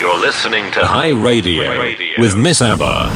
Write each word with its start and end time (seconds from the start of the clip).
You're 0.00 0.18
listening 0.18 0.72
to 0.72 0.86
High 0.86 1.10
Radio, 1.10 1.78
with 2.16 2.34
Miss 2.34 2.62
Abba. 2.62 3.10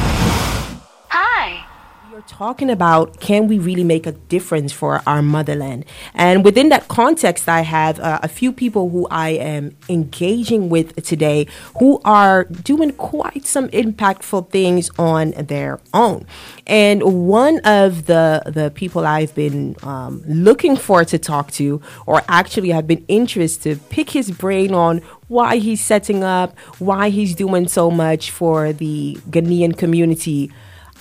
Hi. 1.09 1.65
You're 2.11 2.21
talking 2.21 2.69
about 2.69 3.19
can 3.19 3.47
we 3.47 3.57
really 3.57 3.83
make 3.83 4.05
a 4.05 4.11
difference 4.11 4.71
for 4.71 5.01
our 5.07 5.23
motherland? 5.23 5.85
And 6.13 6.45
within 6.45 6.69
that 6.69 6.87
context, 6.87 7.49
I 7.49 7.61
have 7.61 7.99
uh, 7.99 8.19
a 8.21 8.27
few 8.27 8.51
people 8.53 8.89
who 8.89 9.07
I 9.09 9.29
am 9.29 9.75
engaging 9.89 10.69
with 10.69 11.03
today 11.03 11.47
who 11.79 11.99
are 12.05 12.43
doing 12.43 12.91
quite 12.91 13.45
some 13.45 13.67
impactful 13.69 14.51
things 14.51 14.91
on 14.99 15.31
their 15.31 15.81
own. 15.93 16.27
And 16.67 17.27
one 17.27 17.59
of 17.65 18.05
the 18.05 18.43
the 18.45 18.71
people 18.75 19.05
I've 19.07 19.33
been 19.35 19.75
um, 19.83 20.23
looking 20.27 20.77
for 20.77 21.03
to 21.03 21.17
talk 21.17 21.51
to, 21.53 21.81
or 22.05 22.21
actually 22.27 22.69
have 22.69 22.87
been 22.87 23.03
interested 23.07 23.79
to 23.79 23.85
pick 23.87 24.11
his 24.11 24.29
brain 24.31 24.73
on 24.73 25.01
why 25.27 25.57
he's 25.57 25.81
setting 25.81 26.23
up, 26.23 26.57
why 26.79 27.09
he's 27.09 27.35
doing 27.35 27.67
so 27.67 27.89
much 27.89 28.31
for 28.31 28.73
the 28.73 29.15
Ghanaian 29.29 29.77
community 29.77 30.51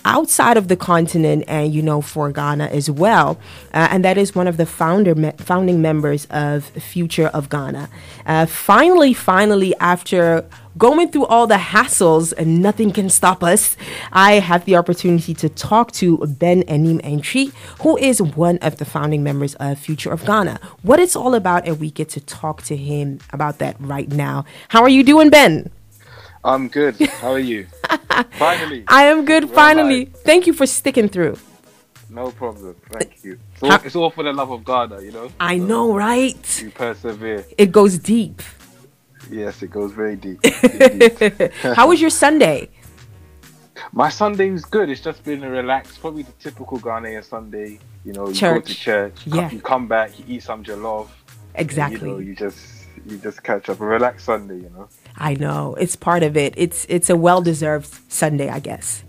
outside 0.04 0.56
of 0.56 0.68
the 0.68 0.76
continent 0.76 1.44
and 1.48 1.72
you 1.72 1.82
know 1.82 2.00
for 2.00 2.30
Ghana 2.30 2.66
as 2.66 2.90
well. 2.90 3.38
Uh, 3.72 3.88
and 3.90 4.04
that 4.04 4.18
is 4.18 4.34
one 4.34 4.46
of 4.46 4.56
the 4.56 4.66
founder 4.66 5.14
me- 5.14 5.32
founding 5.38 5.80
members 5.80 6.26
of 6.30 6.64
Future 6.64 7.28
of 7.28 7.48
Ghana. 7.48 7.88
Uh, 8.26 8.46
finally 8.46 9.12
finally 9.14 9.74
after 9.80 10.44
going 10.76 11.08
through 11.08 11.26
all 11.26 11.46
the 11.46 11.56
hassles 11.56 12.32
and 12.36 12.60
nothing 12.60 12.90
can 12.90 13.08
stop 13.08 13.44
us 13.44 13.76
I 14.12 14.34
have 14.34 14.64
the 14.64 14.74
opportunity 14.76 15.32
to 15.34 15.48
talk 15.48 15.92
to 15.92 16.18
Ben 16.26 16.62
Anim 16.64 16.98
Antwi 17.00 17.52
who 17.80 17.96
is 17.96 18.20
one 18.20 18.58
of 18.58 18.78
the 18.78 18.84
founding 18.84 19.22
members 19.22 19.54
of 19.56 19.78
Future 19.78 20.12
of 20.12 20.24
Ghana. 20.24 20.58
What 20.82 21.00
it's 21.00 21.16
all 21.16 21.34
about 21.34 21.66
and 21.66 21.78
we 21.78 21.90
get 21.90 22.08
to 22.10 22.20
talk 22.20 22.62
to 22.62 22.76
him 22.76 23.20
about 23.32 23.58
that 23.58 23.76
right 23.80 24.08
now. 24.10 24.44
How 24.68 24.82
are 24.82 24.88
you 24.88 25.02
doing 25.02 25.30
Ben? 25.30 25.70
I'm 26.44 26.68
good. 26.68 27.00
How 27.00 27.32
are 27.32 27.38
you? 27.38 27.66
finally. 28.38 28.84
I 28.88 29.04
am 29.04 29.24
good. 29.24 29.44
Well, 29.44 29.54
finally, 29.54 30.06
thank 30.06 30.46
you 30.46 30.52
for 30.52 30.66
sticking 30.66 31.08
through. 31.08 31.36
No 32.10 32.30
problem. 32.30 32.76
Thank 32.90 33.24
you. 33.24 33.38
It's 33.54 33.62
all, 33.62 33.72
it's 33.72 33.96
all 33.96 34.10
for 34.10 34.22
the 34.22 34.32
love 34.32 34.50
of 34.50 34.64
Ghana, 34.64 35.00
you 35.02 35.10
know? 35.10 35.30
I 35.40 35.58
know, 35.58 35.94
right? 35.96 36.62
You 36.62 36.70
persevere. 36.70 37.44
It 37.58 37.72
goes 37.72 37.98
deep. 37.98 38.40
Yes, 39.30 39.62
it 39.62 39.70
goes 39.70 39.92
very 39.92 40.16
deep. 40.16 40.38
Indeed. 40.62 41.52
How 41.62 41.88
was 41.88 42.00
your 42.00 42.10
Sunday? 42.10 42.68
My 43.92 44.08
Sunday 44.10 44.50
was 44.50 44.64
good. 44.64 44.88
It's 44.90 45.00
just 45.00 45.24
been 45.24 45.42
a 45.42 45.50
relaxed, 45.50 46.00
probably 46.00 46.22
the 46.22 46.32
typical 46.32 46.78
Ghanaian 46.78 47.24
Sunday. 47.24 47.78
You 48.04 48.12
know, 48.12 48.28
you 48.28 48.40
go 48.40 48.60
to 48.60 48.66
Church. 48.66 48.76
church, 48.76 49.26
Yeah. 49.26 49.50
you 49.50 49.60
come 49.60 49.88
back, 49.88 50.16
you 50.18 50.24
eat 50.28 50.42
some 50.42 50.62
jollof. 50.62 51.08
Exactly. 51.54 52.08
You 52.08 52.14
know, 52.14 52.18
you 52.20 52.34
just 52.34 52.86
you 53.06 53.16
just 53.18 53.42
catch 53.42 53.68
up. 53.68 53.80
A 53.80 53.84
relaxed 53.84 54.26
Sunday, 54.26 54.56
you 54.56 54.70
know? 54.70 54.88
I 55.16 55.34
know 55.34 55.74
it's 55.78 55.96
part 55.96 56.22
of 56.22 56.36
it. 56.36 56.54
It's 56.56 56.86
it's 56.88 57.08
a 57.10 57.16
well 57.16 57.40
deserved 57.42 57.88
Sunday, 58.08 58.48
I 58.48 58.58
guess, 58.58 59.04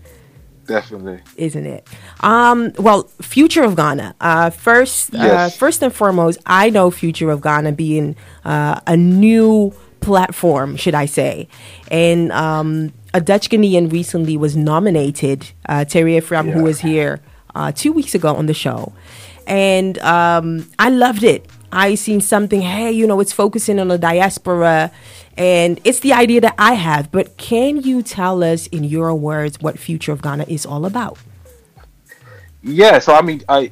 Definitely. 0.66 1.20
isn't 1.36 1.66
it? 1.66 1.86
Um, 2.20 2.72
well, 2.78 3.04
Future 3.20 3.62
of 3.64 3.76
Ghana. 3.76 4.14
Uh, 4.20 4.50
first, 4.50 5.14
uh, 5.14 5.48
first 5.50 5.82
and 5.82 5.92
foremost, 5.92 6.38
I 6.46 6.70
know 6.70 6.90
Future 6.90 7.30
of 7.30 7.40
Ghana 7.40 7.72
being 7.72 8.16
uh, 8.44 8.80
a 8.86 8.96
new 8.96 9.72
platform, 10.00 10.76
should 10.76 10.94
I 10.94 11.06
say, 11.06 11.48
and 11.90 12.30
um, 12.32 12.92
a 13.12 13.20
Dutch 13.20 13.50
Ghanaian 13.50 13.90
recently 13.90 14.36
was 14.36 14.56
nominated. 14.56 15.50
Uh, 15.68 15.84
Terry 15.84 16.16
Ephraim, 16.16 16.50
who 16.50 16.62
was 16.62 16.80
here 16.80 17.20
uh, 17.54 17.72
two 17.72 17.92
weeks 17.92 18.14
ago 18.14 18.34
on 18.36 18.46
the 18.46 18.54
show, 18.54 18.92
and 19.46 19.98
um, 19.98 20.70
I 20.78 20.90
loved 20.90 21.24
it. 21.24 21.46
I 21.72 21.96
seen 21.96 22.20
something. 22.20 22.62
Hey, 22.62 22.92
you 22.92 23.06
know, 23.06 23.18
it's 23.20 23.32
focusing 23.32 23.80
on 23.80 23.88
the 23.88 23.98
diaspora, 23.98 24.92
and 25.36 25.80
it's 25.84 26.00
the 26.00 26.12
idea 26.12 26.40
that 26.42 26.54
I 26.58 26.74
have. 26.74 27.10
But 27.12 27.36
can 27.36 27.82
you 27.82 28.02
tell 28.02 28.42
us, 28.42 28.66
in 28.68 28.84
your 28.84 29.14
words, 29.14 29.60
what 29.60 29.78
Future 29.78 30.12
of 30.12 30.22
Ghana 30.22 30.46
is 30.48 30.64
all 30.66 30.86
about? 30.86 31.18
Yeah, 32.62 32.98
so 32.98 33.14
I 33.14 33.22
mean, 33.22 33.42
I 33.48 33.70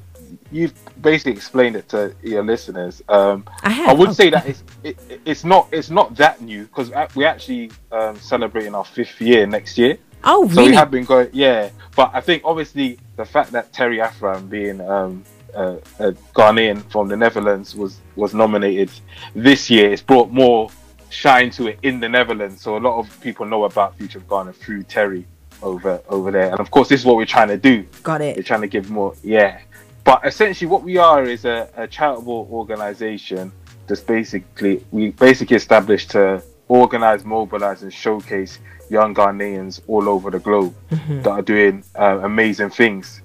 you've 0.53 0.74
basically 1.03 1.32
explained 1.32 1.74
it 1.76 1.88
to 1.88 2.14
your 2.22 2.44
listeners. 2.44 3.03
Um, 3.08 3.44
I 3.62 3.70
have. 3.70 3.88
I 3.88 3.92
would 3.94 4.10
Oh. 4.10 4.12
say 4.12 4.30
that 4.30 4.47
it's 4.47 4.62
it, 4.84 4.97
it's 5.24 5.44
not 5.44 5.69
it's 5.72 5.91
not 5.91 6.14
that 6.16 6.41
new 6.41 6.64
because 6.64 6.91
we're 7.14 7.26
actually 7.26 7.70
um, 7.91 8.16
celebrating 8.20 8.74
our 8.74 8.84
fifth 8.84 9.20
year 9.20 9.47
next 9.47 9.76
year. 9.78 9.98
Oh, 10.22 10.44
really? 10.44 10.54
So 10.54 10.64
we 10.66 10.74
have 10.74 10.91
been 10.91 11.04
going, 11.04 11.28
yeah. 11.32 11.70
But 11.97 12.10
I 12.14 12.20
think 12.20 12.42
obviously 12.44 12.98
the 13.16 13.24
fact 13.24 13.53
that 13.53 13.72
Terry 13.72 13.98
Afram, 13.98 14.48
being 14.48 14.80
um, 14.80 15.22
a, 15.54 15.76
a 15.98 16.12
Ghanaian 16.34 16.82
from 16.91 17.08
the 17.08 17.16
Netherlands, 17.16 17.74
was 17.74 18.00
was 18.16 18.32
nominated 18.32 18.91
this 19.34 19.69
year, 19.70 19.91
it's 19.92 20.03
brought 20.03 20.30
more 20.30 20.70
shine 21.14 21.50
to 21.50 21.69
it 21.69 21.78
in 21.82 22.00
the 22.00 22.08
Netherlands. 22.08 22.60
So 22.60 22.76
a 22.76 22.82
lot 22.88 22.98
of 22.98 23.20
people 23.20 23.47
know 23.47 23.64
about 23.64 23.97
Future 23.97 24.19
of 24.19 24.28
Ghana 24.28 24.52
through 24.52 24.82
Terry 24.84 25.26
over 25.62 26.00
over 26.08 26.30
there. 26.30 26.50
And 26.50 26.60
of 26.60 26.70
course, 26.70 26.88
this 26.88 27.00
is 27.00 27.06
what 27.06 27.16
we're 27.16 27.26
trying 27.26 27.48
to 27.48 27.56
do. 27.56 27.86
Got 28.02 28.20
it. 28.20 28.36
We're 28.36 28.42
trying 28.42 28.62
to 28.62 28.66
give 28.69 28.91
more, 28.91 29.14
yeah. 29.22 29.60
But 30.04 30.26
essentially, 30.26 30.69
what 30.69 30.82
we 30.82 30.98
are 30.98 31.22
is 31.24 31.44
a, 31.44 31.69
a 31.76 31.86
charitable 31.86 32.48
organization. 32.50 33.53
Just 33.88 34.06
basically, 34.06 34.84
we 34.91 35.10
basically 35.10 35.56
established 35.56 36.10
to 36.10 36.42
organize, 36.69 37.24
mobilize, 37.24 37.82
and 37.82 37.92
showcase 37.92 38.58
young 38.91 39.14
Ghanaians 39.14 39.80
all 39.86 40.08
over 40.08 40.30
the 40.30 40.38
globe 40.38 40.74
that 40.91 41.30
are 41.30 41.42
doing 41.42 41.84
uh, 41.98 42.20
amazing 42.22 42.70
things. 42.70 43.22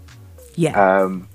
Yeah. 0.55 0.75
Um, 0.79 1.27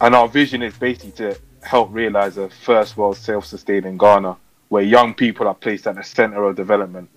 and 0.00 0.14
our 0.14 0.28
vision 0.28 0.62
is 0.62 0.76
basically 0.76 1.12
to 1.12 1.38
help 1.62 1.92
realize 1.92 2.38
a 2.38 2.48
first 2.48 2.96
world 2.96 3.16
self-sustaining 3.16 3.98
Ghana, 3.98 4.36
where 4.70 4.82
young 4.82 5.12
people 5.12 5.46
are 5.46 5.54
placed 5.54 5.86
at 5.86 5.96
the 5.96 6.02
center 6.02 6.42
of 6.44 6.56
development. 6.56 7.10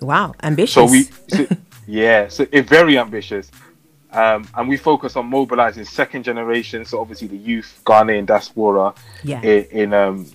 wow. 0.00 0.34
Ambitious. 0.42 0.74
So 0.74 0.84
we, 0.86 1.02
so, 1.28 1.46
yeah, 1.86 2.28
so 2.28 2.46
it's 2.52 2.68
very 2.68 2.96
ambitious. 2.98 3.50
Um, 4.12 4.46
and 4.54 4.68
we 4.68 4.76
focus 4.76 5.16
on 5.16 5.26
mobilizing 5.26 5.86
second 5.86 6.22
generation, 6.24 6.84
so 6.84 7.00
obviously 7.00 7.28
the 7.28 7.38
youth, 7.38 7.80
Ghanaian 7.86 8.26
diaspora 8.26 8.92
Yeah. 9.24 9.40
in, 9.42 9.64
in 9.70 9.94
um, 9.94 10.26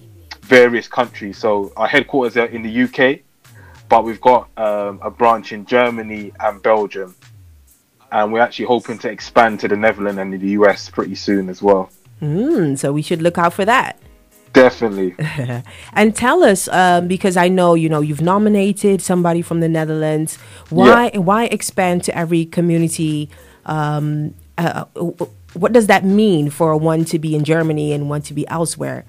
various 0.41 0.87
countries. 0.87 1.37
So 1.37 1.71
our 1.77 1.87
headquarters 1.87 2.35
are 2.37 2.47
in 2.47 2.63
the 2.63 2.83
UK, 2.85 3.19
but 3.87 4.03
we've 4.03 4.19
got 4.19 4.49
um, 4.57 4.99
a 5.03 5.11
branch 5.11 5.51
in 5.51 5.65
Germany 5.67 6.31
and 6.39 6.61
Belgium. 6.63 7.13
And 8.11 8.33
we're 8.33 8.39
actually 8.39 8.65
hoping 8.65 8.97
to 8.99 9.09
expand 9.09 9.59
to 9.59 9.67
the 9.67 9.77
Netherlands 9.77 10.17
and 10.19 10.33
the 10.33 10.49
US 10.61 10.89
pretty 10.89 11.13
soon 11.15 11.47
as 11.47 11.61
well. 11.61 11.91
Mm, 12.21 12.75
so 12.79 12.91
we 12.91 13.03
should 13.03 13.21
look 13.21 13.37
out 13.37 13.53
for 13.53 13.65
that. 13.65 13.99
Definitely. 14.57 15.15
And 15.93 16.15
tell 16.15 16.43
us, 16.43 16.67
um, 16.69 17.07
because 17.07 17.37
I 17.37 17.47
know 17.47 17.73
you 17.73 17.89
know 17.89 18.01
you've 18.01 18.21
nominated 18.21 19.01
somebody 19.01 19.41
from 19.41 19.59
the 19.59 19.69
Netherlands. 19.69 20.37
Why 20.69 21.09
why 21.09 21.45
expand 21.45 22.03
to 22.05 22.17
every 22.17 22.45
community? 22.45 23.29
Um, 23.65 24.33
uh, 24.57 24.85
what 25.53 25.73
does 25.73 25.87
that 25.87 26.03
mean 26.03 26.49
for 26.49 26.75
one 26.77 27.05
to 27.05 27.19
be 27.19 27.35
in 27.35 27.43
Germany 27.43 27.93
and 27.93 28.09
one 28.09 28.21
to 28.23 28.33
be 28.33 28.47
elsewhere? 28.47 29.05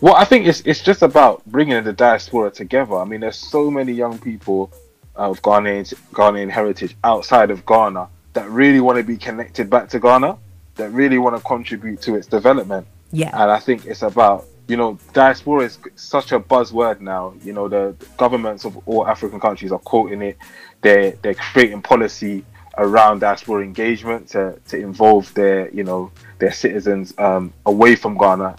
Well, 0.00 0.14
I 0.14 0.24
think 0.24 0.46
it's 0.46 0.60
it's 0.64 0.82
just 0.82 1.02
about 1.02 1.44
bringing 1.46 1.82
the 1.84 1.92
diaspora 1.92 2.50
together. 2.50 2.96
I 2.96 3.04
mean, 3.04 3.20
there's 3.20 3.38
so 3.38 3.70
many 3.70 3.92
young 3.92 4.18
people 4.18 4.72
uh, 5.16 5.30
of 5.30 5.42
Ghanaian 5.42 5.84
Ghanaian 6.12 6.50
heritage 6.50 6.96
outside 7.04 7.50
of 7.50 7.64
Ghana 7.64 8.08
that 8.34 8.48
really 8.50 8.80
want 8.80 8.98
to 8.98 9.04
be 9.04 9.16
connected 9.16 9.70
back 9.70 9.88
to 9.90 10.00
Ghana, 10.00 10.36
that 10.74 10.90
really 10.90 11.18
want 11.18 11.36
to 11.36 11.42
contribute 11.42 12.00
to 12.02 12.16
its 12.16 12.26
development. 12.26 12.86
Yeah, 13.14 13.30
And 13.32 13.50
I 13.50 13.58
think 13.58 13.86
it's 13.86 14.02
about 14.02 14.46
you 14.66 14.76
know 14.76 14.98
diaspora 15.12 15.64
is 15.64 15.78
such 15.96 16.32
a 16.32 16.40
buzzword 16.40 17.00
now. 17.00 17.34
You 17.42 17.52
know, 17.52 17.68
the 17.68 17.94
governments 18.16 18.64
of 18.64 18.76
all 18.88 19.06
African 19.06 19.40
countries 19.40 19.72
are 19.72 19.78
quoting 19.78 20.22
it. 20.22 20.38
They're 20.80 21.12
they're 21.22 21.34
creating 21.34 21.82
policy 21.82 22.44
around 22.76 23.20
diaspora 23.20 23.62
engagement 23.62 24.28
to 24.30 24.58
to 24.68 24.78
involve 24.78 25.32
their 25.34 25.70
you 25.70 25.84
know 25.84 26.10
their 26.38 26.52
citizens 26.52 27.14
um, 27.18 27.52
away 27.66 27.94
from 27.94 28.18
Ghana 28.18 28.56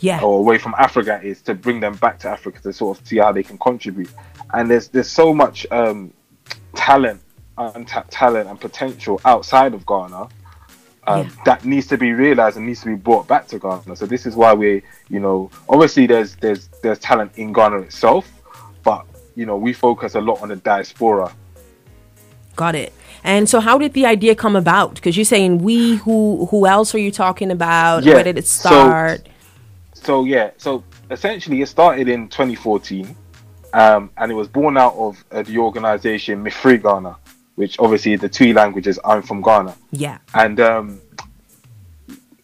yeah, 0.00 0.20
or 0.22 0.38
away 0.38 0.58
from 0.58 0.74
Africa 0.78 1.20
is 1.22 1.42
to 1.42 1.54
bring 1.54 1.80
them 1.80 1.96
back 1.96 2.18
to 2.20 2.28
Africa 2.28 2.60
to 2.62 2.72
sort 2.72 2.98
of 2.98 3.06
see 3.06 3.18
how 3.18 3.32
they 3.32 3.42
can 3.42 3.58
contribute. 3.58 4.10
And 4.52 4.70
there's 4.70 4.88
there's 4.88 5.10
so 5.10 5.34
much 5.34 5.66
um, 5.70 6.12
talent, 6.74 7.20
untapped 7.56 8.10
talent 8.10 8.48
and 8.48 8.60
potential 8.60 9.20
outside 9.24 9.74
of 9.74 9.84
Ghana 9.84 10.28
um, 11.08 11.20
Yeah. 11.26 11.30
that 11.44 11.64
needs 11.64 11.86
to 11.88 11.96
be 11.98 12.12
realized 12.12 12.56
and 12.56 12.66
needs 12.66 12.80
to 12.82 12.86
be 12.86 12.94
brought 12.94 13.26
back 13.26 13.46
to 13.48 13.58
Ghana. 13.58 13.96
So 13.96 14.06
this 14.06 14.26
is 14.26 14.36
why 14.36 14.52
we, 14.54 14.82
you 15.08 15.20
know, 15.20 15.50
obviously 15.68 16.06
there's 16.06 16.36
there's 16.36 16.68
there's 16.82 16.98
talent 16.98 17.32
in 17.36 17.52
Ghana 17.52 17.78
itself, 17.78 18.30
but 18.82 19.04
you 19.34 19.46
know 19.46 19.56
we 19.56 19.72
focus 19.72 20.14
a 20.14 20.20
lot 20.20 20.42
on 20.42 20.48
the 20.48 20.56
diaspora. 20.56 21.32
got 22.56 22.74
it. 22.74 22.92
And 23.24 23.48
so, 23.48 23.58
how 23.60 23.78
did 23.78 23.92
the 23.94 24.06
idea 24.06 24.34
come 24.34 24.54
about? 24.56 24.94
Because 24.94 25.16
you're 25.16 25.24
saying 25.24 25.58
we, 25.58 25.96
who 25.96 26.46
who 26.50 26.66
else 26.66 26.94
are 26.94 26.98
you 27.06 27.10
talking 27.10 27.50
about? 27.50 28.04
Yeah, 28.04 28.14
Where 28.14 28.24
did 28.24 28.38
it 28.38 28.46
so- 28.46 28.68
start? 28.68 29.28
So 29.94 30.24
yeah, 30.24 30.50
so 30.56 30.84
essentially 31.10 31.60
it 31.60 31.68
started 31.68 32.08
in 32.08 32.28
2014, 32.28 33.14
um, 33.74 34.10
and 34.16 34.30
it 34.30 34.34
was 34.34 34.46
born 34.48 34.76
out 34.78 34.94
of 34.94 35.22
uh, 35.32 35.42
the 35.42 35.58
organization 35.58 36.42
Mifri 36.44 36.80
Ghana, 36.80 37.16
which 37.58 37.78
obviously 37.80 38.14
the 38.14 38.28
two 38.28 38.52
languages 38.52 38.98
I'm 39.04 39.22
from 39.22 39.42
Ghana, 39.42 39.74
yeah, 39.90 40.18
and 40.34 40.60
um, 40.60 41.00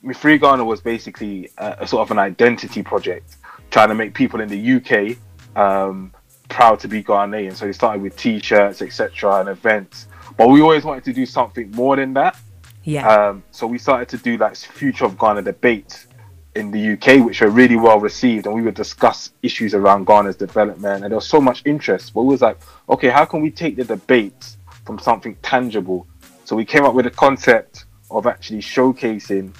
Mifri 0.04 0.40
Ghana 0.40 0.64
was 0.64 0.80
basically 0.80 1.50
a, 1.56 1.76
a 1.80 1.86
sort 1.86 2.02
of 2.02 2.10
an 2.10 2.18
identity 2.18 2.82
project, 2.82 3.36
trying 3.70 3.88
to 3.88 3.94
make 3.94 4.12
people 4.12 4.40
in 4.40 4.48
the 4.48 4.62
UK 4.76 5.16
um, 5.56 6.12
proud 6.48 6.80
to 6.80 6.88
be 6.88 7.02
Ghanaian. 7.02 7.54
So 7.54 7.66
they 7.66 7.72
started 7.72 8.02
with 8.02 8.16
T-shirts, 8.16 8.82
etc., 8.82 9.36
and 9.36 9.48
events. 9.48 10.08
But 10.36 10.48
we 10.48 10.60
always 10.60 10.84
wanted 10.84 11.04
to 11.04 11.12
do 11.12 11.26
something 11.26 11.70
more 11.70 11.94
than 11.94 12.12
that. 12.14 12.36
Yeah. 12.82 13.08
Um, 13.08 13.44
so 13.52 13.66
we 13.66 13.78
started 13.78 14.08
to 14.10 14.18
do 14.18 14.36
like 14.36 14.56
future 14.56 15.04
of 15.04 15.18
Ghana 15.18 15.42
debates 15.42 16.06
in 16.54 16.70
the 16.70 16.92
UK, 16.92 17.24
which 17.24 17.40
were 17.40 17.50
really 17.50 17.76
well 17.76 17.98
received, 17.98 18.46
and 18.46 18.54
we 18.54 18.62
would 18.62 18.74
discuss 18.74 19.30
issues 19.42 19.74
around 19.74 20.06
Ghana's 20.06 20.36
development. 20.36 21.02
And 21.02 21.10
there 21.10 21.16
was 21.16 21.28
so 21.28 21.40
much 21.40 21.62
interest. 21.64 22.14
But 22.14 22.22
we 22.22 22.32
was 22.32 22.42
like, 22.42 22.58
okay, 22.88 23.08
how 23.08 23.24
can 23.24 23.40
we 23.40 23.50
take 23.50 23.76
the 23.76 23.84
debates 23.84 24.58
from 24.84 24.98
something 24.98 25.36
tangible? 25.42 26.06
So 26.44 26.56
we 26.56 26.64
came 26.64 26.84
up 26.84 26.94
with 26.94 27.06
a 27.06 27.10
concept 27.10 27.86
of 28.10 28.26
actually 28.26 28.60
showcasing 28.60 29.54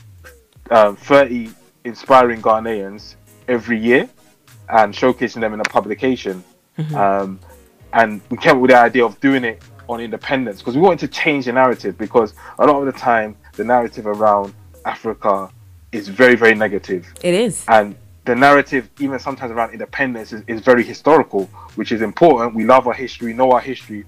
um, 0.71 0.97
30 0.97 1.51
inspiring 1.85 2.41
Ghanaians 2.41 3.17
every 3.49 3.79
year 3.79 4.09
and 4.69 4.95
showcasing 4.95 5.41
them 5.41 5.55
in 5.55 5.61
a 5.61 5.65
publication. 5.65 6.43
Um, 6.95 7.39
and 7.93 8.21
we 8.31 8.37
came 8.37 8.57
up 8.57 8.63
with 8.63 8.71
the 8.71 8.77
idea 8.79 9.05
of 9.05 9.21
doing 9.21 9.45
it 9.45 9.63
on 9.89 10.01
independence 10.01 10.61
because 10.61 10.75
we 10.75 10.81
wanted 10.81 11.01
to 11.01 11.09
change 11.09 11.45
the 11.45 11.53
narrative 11.53 11.97
because 11.99 12.35
a 12.59 12.67
lot 12.67 12.81
of 12.81 12.87
the 12.87 12.99
time 12.99 13.37
the 13.53 13.65
narrative 13.65 14.07
around 14.07 14.55
Africa 14.85 15.51
is 15.93 16.09
very, 16.09 16.35
very 16.35 16.55
negative. 16.55 17.07
it 17.23 17.35
is. 17.35 17.65
And 17.69 17.95
the 18.25 18.35
narrative, 18.35 18.91
even 18.99 19.19
sometimes 19.19 19.53
around 19.53 19.73
independence, 19.73 20.33
is, 20.33 20.43
is 20.47 20.61
very 20.61 20.83
historical, 20.83 21.45
which 21.77 21.93
is 21.93 22.01
important. 22.01 22.55
We 22.55 22.65
love 22.65 22.87
our 22.87 22.95
history, 22.95 23.35
know 23.35 23.53
our 23.53 23.61
history, 23.61 24.05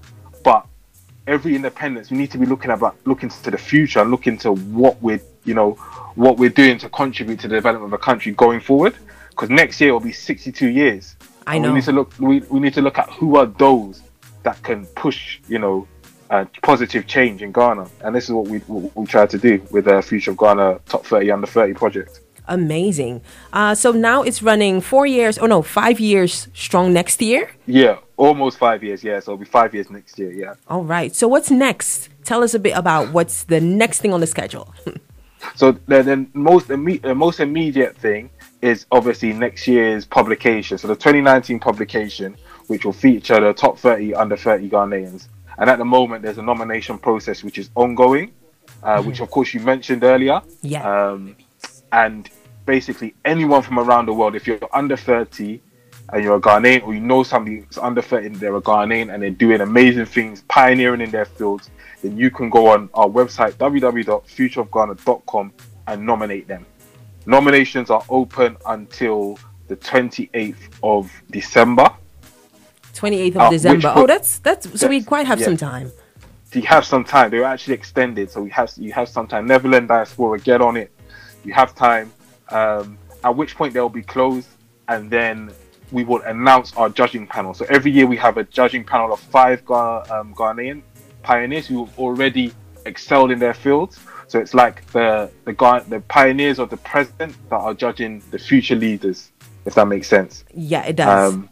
every 1.27 1.55
independence, 1.55 2.09
we 2.09 2.17
need 2.17 2.31
to 2.31 2.37
be 2.37 2.45
looking 2.45 2.71
about 2.71 2.95
looking 3.05 3.29
to 3.29 3.51
the 3.51 3.57
future, 3.57 3.99
and 3.99 4.09
looking 4.09 4.37
to 4.39 4.53
what 4.53 4.99
we're, 5.01 5.21
you 5.43 5.53
know, 5.53 5.73
what 6.15 6.37
we're 6.37 6.49
doing 6.49 6.77
to 6.79 6.89
contribute 6.89 7.39
to 7.41 7.47
the 7.47 7.55
development 7.55 7.93
of 7.93 7.99
a 7.99 8.03
country 8.03 8.31
going 8.31 8.59
forward. 8.59 8.95
Because 9.29 9.49
next 9.49 9.79
year 9.79 9.93
will 9.93 9.99
be 9.99 10.11
62 10.11 10.67
years. 10.67 11.15
I 11.45 11.59
know. 11.59 11.69
We 11.69 11.75
need 11.75 11.83
to 11.85 11.91
look. 11.91 12.13
We, 12.17 12.39
we 12.39 12.59
need 12.59 12.73
to 12.73 12.81
look 12.81 12.97
at 12.97 13.09
who 13.09 13.37
are 13.37 13.45
those 13.45 14.01
that 14.43 14.61
can 14.63 14.85
push, 14.87 15.39
you 15.47 15.59
know, 15.59 15.87
uh, 16.29 16.45
positive 16.63 17.05
change 17.05 17.41
in 17.41 17.51
Ghana. 17.51 17.87
And 18.01 18.15
this 18.15 18.25
is 18.25 18.31
what 18.31 18.47
we 18.47 18.59
what 18.59 18.95
we 18.95 19.05
try 19.05 19.27
to 19.27 19.37
do 19.37 19.61
with 19.69 19.85
the 19.85 20.01
Future 20.01 20.31
of 20.31 20.37
Ghana 20.37 20.79
Top 20.87 21.05
30 21.05 21.31
Under 21.31 21.47
30 21.47 21.73
project. 21.73 22.21
Amazing. 22.47 23.21
Uh, 23.51 23.75
so 23.75 23.91
now 23.91 24.23
it's 24.23 24.41
running 24.41 24.81
four 24.81 25.05
years, 25.05 25.37
oh 25.37 25.45
no, 25.45 25.61
five 25.61 25.99
years 25.99 26.47
strong 26.53 26.93
next 26.93 27.21
year. 27.21 27.51
Yeah, 27.65 27.97
almost 28.15 28.57
five 28.57 28.83
years. 28.83 29.03
Yeah, 29.03 29.19
so 29.19 29.33
it'll 29.33 29.39
be 29.39 29.45
five 29.45 29.73
years 29.73 29.89
next 29.89 30.17
year. 30.17 30.31
Yeah. 30.31 30.53
All 30.67 30.83
right. 30.83 31.15
So 31.15 31.27
what's 31.27 31.51
next? 31.51 32.09
Tell 32.23 32.43
us 32.43 32.53
a 32.53 32.59
bit 32.59 32.75
about 32.77 33.11
what's 33.11 33.43
the 33.43 33.59
next 33.61 33.99
thing 33.99 34.13
on 34.13 34.19
the 34.19 34.27
schedule. 34.27 34.73
So 35.55 35.71
the, 35.87 36.03
the 36.03 36.27
most 36.33 36.67
imme- 36.67 37.01
the 37.01 37.15
most 37.15 37.39
immediate 37.39 37.95
thing 37.97 38.29
is 38.61 38.85
obviously 38.91 39.33
next 39.33 39.67
year's 39.67 40.05
publication. 40.05 40.77
So 40.77 40.87
the 40.87 40.95
2019 40.95 41.59
publication, 41.59 42.35
which 42.67 42.85
will 42.85 42.93
feature 42.93 43.39
the 43.39 43.53
top 43.53 43.77
30 43.77 44.15
under 44.15 44.35
30 44.35 44.69
Ghanaians. 44.69 45.27
And 45.57 45.69
at 45.69 45.77
the 45.77 45.85
moment, 45.85 46.23
there's 46.23 46.37
a 46.37 46.43
nomination 46.43 46.97
process 46.97 47.43
which 47.43 47.57
is 47.57 47.69
ongoing, 47.75 48.33
uh, 48.83 49.01
which 49.01 49.19
of 49.21 49.31
course 49.31 49.53
you 49.53 49.59
mentioned 49.59 50.03
earlier. 50.03 50.41
Yeah. 50.61 50.83
Um, 50.83 51.35
and 51.91 52.29
basically, 52.67 53.15
anyone 53.25 53.63
from 53.63 53.79
around 53.79 54.05
the 54.05 54.13
world, 54.13 54.35
if 54.35 54.45
you're 54.45 54.59
under 54.73 54.95
30 54.95 55.59
and 56.13 56.23
you're 56.23 56.35
a 56.35 56.39
Ghanaian, 56.39 56.83
or 56.85 56.93
you 56.93 56.99
know 56.99 57.23
somebody 57.23 57.61
who's 57.61 57.79
under 57.79 58.03
30 58.03 58.27
and 58.27 58.35
they're 58.35 58.55
a 58.55 58.61
Ghanaian 58.61 59.11
and 59.11 59.23
they're 59.23 59.31
doing 59.31 59.61
amazing 59.61 60.05
things, 60.05 60.43
pioneering 60.47 61.01
in 61.01 61.09
their 61.09 61.25
fields, 61.25 61.71
then 62.03 62.15
you 62.15 62.29
can 62.29 62.51
go 62.51 62.67
on 62.67 62.91
our 62.93 63.07
website, 63.07 63.53
www.futureofghana.com, 63.53 65.53
and 65.87 66.05
nominate 66.05 66.47
them. 66.47 66.63
Nominations 67.25 67.89
are 67.89 68.03
open 68.09 68.55
until 68.67 69.39
the 69.67 69.75
28th 69.75 70.55
of 70.83 71.11
December. 71.31 71.89
28th 72.93 73.27
of 73.35 73.37
Uh, 73.37 73.49
December. 73.49 73.93
Oh, 73.95 74.07
that's 74.07 74.39
that's 74.39 74.79
so 74.79 74.87
we 74.87 75.03
quite 75.03 75.27
have 75.27 75.39
yeah. 75.39 75.45
some 75.45 75.57
time. 75.57 75.91
So 76.51 76.59
you 76.59 76.67
have 76.67 76.85
some 76.85 77.03
time. 77.03 77.29
They 77.31 77.39
were 77.39 77.45
actually 77.45 77.73
extended, 77.73 78.31
so 78.31 78.41
we 78.41 78.49
have 78.51 78.71
you 78.77 78.93
have 78.93 79.09
some 79.09 79.27
time. 79.27 79.45
Netherland 79.45 79.89
diaspora, 79.89 80.39
get 80.39 80.61
on 80.61 80.77
it. 80.77 80.91
You 81.43 81.53
have 81.53 81.75
time. 81.75 82.11
Um, 82.49 82.97
at 83.23 83.35
which 83.35 83.55
point 83.55 83.73
they'll 83.73 83.89
be 83.89 84.03
closed, 84.03 84.49
and 84.87 85.09
then 85.09 85.51
we 85.91 86.03
will 86.03 86.21
announce 86.21 86.73
our 86.75 86.89
judging 86.89 87.27
panel. 87.27 87.53
So 87.53 87.65
every 87.69 87.91
year 87.91 88.05
we 88.05 88.17
have 88.17 88.37
a 88.37 88.43
judging 88.43 88.83
panel 88.83 89.13
of 89.13 89.19
five 89.19 89.65
Ga- 89.65 90.03
um, 90.09 90.33
Ghanaian 90.33 90.81
pioneers 91.23 91.67
who 91.67 91.85
have 91.85 91.99
already 91.99 92.53
excelled 92.85 93.31
in 93.31 93.39
their 93.39 93.53
fields. 93.53 93.99
So 94.27 94.39
it's 94.39 94.53
like 94.53 94.85
the 94.91 95.29
the 95.45 95.53
Ga- 95.53 95.85
the 95.87 96.01
pioneers 96.01 96.59
of 96.59 96.69
the 96.69 96.77
present 96.77 97.35
that 97.49 97.55
are 97.55 97.73
judging 97.73 98.21
the 98.31 98.39
future 98.39 98.75
leaders, 98.75 99.31
if 99.65 99.75
that 99.75 99.87
makes 99.87 100.07
sense. 100.07 100.43
Yeah, 100.53 100.85
it 100.85 100.95
does. 100.95 101.33
Um, 101.33 101.49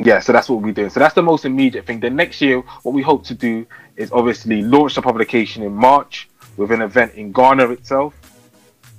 yeah, 0.00 0.18
so 0.18 0.32
that's 0.32 0.48
what 0.48 0.62
we're 0.62 0.72
doing. 0.72 0.90
So 0.90 0.98
that's 1.00 1.14
the 1.14 1.22
most 1.22 1.44
immediate 1.44 1.86
thing. 1.86 2.00
Then 2.00 2.16
next 2.16 2.40
year, 2.40 2.60
what 2.82 2.92
we 2.92 3.02
hope 3.02 3.24
to 3.26 3.34
do 3.34 3.66
is 3.96 4.10
obviously 4.10 4.62
launch 4.62 4.94
the 4.94 5.02
publication 5.02 5.62
in 5.62 5.72
March 5.72 6.28
with 6.56 6.72
an 6.72 6.82
event 6.82 7.14
in 7.14 7.30
Ghana 7.30 7.70
itself, 7.70 8.14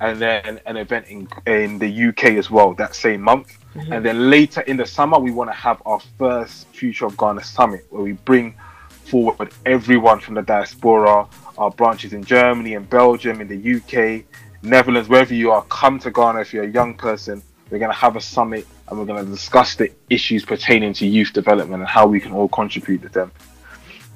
and 0.01 0.19
then 0.19 0.59
an 0.65 0.77
event 0.77 1.07
in 1.07 1.27
in 1.45 1.79
the 1.79 2.07
UK 2.07 2.37
as 2.37 2.49
well 2.49 2.73
that 2.73 2.95
same 2.95 3.21
month. 3.21 3.57
Mm-hmm. 3.75 3.93
And 3.93 4.05
then 4.05 4.29
later 4.29 4.61
in 4.61 4.77
the 4.77 4.85
summer, 4.85 5.17
we 5.17 5.31
want 5.31 5.49
to 5.49 5.55
have 5.55 5.81
our 5.85 5.99
first 6.17 6.67
Future 6.67 7.05
of 7.05 7.17
Ghana 7.17 7.43
summit 7.43 7.85
where 7.89 8.03
we 8.03 8.11
bring 8.11 8.55
forward 8.89 9.51
everyone 9.65 10.19
from 10.19 10.35
the 10.35 10.41
diaspora, 10.41 11.27
our 11.57 11.71
branches 11.71 12.13
in 12.13 12.23
Germany 12.23 12.75
and 12.75 12.89
Belgium, 12.89 13.41
in 13.41 13.47
the 13.47 13.75
UK, 13.75 14.25
Netherlands, 14.61 15.09
wherever 15.09 15.33
you 15.33 15.51
are. 15.51 15.63
Come 15.63 15.99
to 15.99 16.11
Ghana 16.11 16.41
if 16.41 16.53
you're 16.53 16.63
a 16.63 16.71
young 16.71 16.95
person. 16.95 17.41
We're 17.69 17.79
going 17.79 17.91
to 17.91 17.97
have 17.97 18.15
a 18.15 18.21
summit 18.21 18.67
and 18.87 18.99
we're 18.99 19.05
going 19.05 19.25
to 19.25 19.31
discuss 19.31 19.75
the 19.75 19.91
issues 20.09 20.45
pertaining 20.45 20.93
to 20.93 21.07
youth 21.07 21.33
development 21.33 21.81
and 21.81 21.89
how 21.89 22.05
we 22.05 22.19
can 22.19 22.31
all 22.31 22.47
contribute 22.47 23.01
to 23.01 23.09
them. 23.09 23.31